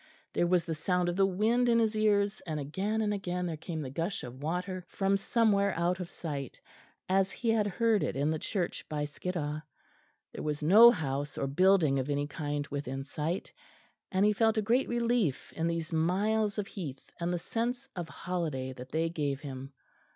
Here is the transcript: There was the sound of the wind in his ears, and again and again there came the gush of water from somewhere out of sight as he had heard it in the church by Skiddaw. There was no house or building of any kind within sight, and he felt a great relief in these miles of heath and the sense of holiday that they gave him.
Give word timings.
There 0.33 0.47
was 0.47 0.65
the 0.65 0.73
sound 0.73 1.09
of 1.09 1.15
the 1.15 1.27
wind 1.27 1.69
in 1.69 1.77
his 1.77 1.95
ears, 1.95 2.41
and 2.47 2.59
again 2.59 3.03
and 3.03 3.13
again 3.13 3.45
there 3.45 3.55
came 3.55 3.83
the 3.83 3.91
gush 3.91 4.23
of 4.23 4.41
water 4.41 4.83
from 4.89 5.15
somewhere 5.15 5.75
out 5.77 5.99
of 5.99 6.09
sight 6.09 6.59
as 7.07 7.29
he 7.29 7.51
had 7.51 7.67
heard 7.67 8.01
it 8.01 8.15
in 8.15 8.31
the 8.31 8.39
church 8.39 8.89
by 8.89 9.05
Skiddaw. 9.05 9.61
There 10.33 10.43
was 10.43 10.63
no 10.63 10.89
house 10.89 11.37
or 11.37 11.45
building 11.45 11.99
of 11.99 12.09
any 12.09 12.25
kind 12.25 12.65
within 12.71 13.03
sight, 13.03 13.53
and 14.11 14.25
he 14.25 14.33
felt 14.33 14.57
a 14.57 14.63
great 14.63 14.89
relief 14.89 15.53
in 15.53 15.67
these 15.67 15.93
miles 15.93 16.57
of 16.57 16.65
heath 16.65 17.11
and 17.19 17.31
the 17.31 17.37
sense 17.37 17.87
of 17.95 18.09
holiday 18.09 18.73
that 18.73 18.89
they 18.89 19.07
gave 19.07 19.41
him. 19.41 19.71